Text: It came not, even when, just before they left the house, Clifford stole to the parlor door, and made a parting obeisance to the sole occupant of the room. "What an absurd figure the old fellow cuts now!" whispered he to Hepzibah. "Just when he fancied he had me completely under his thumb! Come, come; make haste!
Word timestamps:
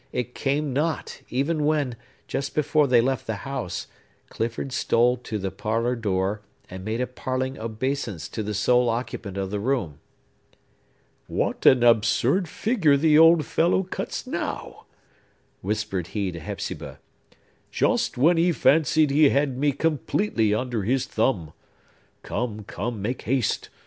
It 0.11 0.33
came 0.33 0.73
not, 0.73 1.21
even 1.29 1.63
when, 1.63 1.95
just 2.27 2.55
before 2.55 2.87
they 2.87 3.01
left 3.01 3.27
the 3.27 3.35
house, 3.45 3.85
Clifford 4.29 4.71
stole 4.71 5.15
to 5.17 5.37
the 5.37 5.51
parlor 5.51 5.95
door, 5.95 6.41
and 6.71 6.83
made 6.83 6.99
a 7.01 7.05
parting 7.05 7.59
obeisance 7.59 8.27
to 8.29 8.41
the 8.41 8.55
sole 8.55 8.89
occupant 8.89 9.37
of 9.37 9.51
the 9.51 9.59
room. 9.59 9.99
"What 11.27 11.67
an 11.67 11.83
absurd 11.83 12.49
figure 12.49 12.97
the 12.97 13.19
old 13.19 13.45
fellow 13.45 13.83
cuts 13.83 14.25
now!" 14.25 14.87
whispered 15.61 16.07
he 16.17 16.31
to 16.31 16.39
Hepzibah. 16.39 16.97
"Just 17.69 18.17
when 18.17 18.37
he 18.37 18.51
fancied 18.51 19.11
he 19.11 19.29
had 19.29 19.55
me 19.55 19.71
completely 19.71 20.51
under 20.51 20.81
his 20.81 21.05
thumb! 21.05 21.53
Come, 22.23 22.63
come; 22.63 23.03
make 23.03 23.21
haste! 23.21 23.69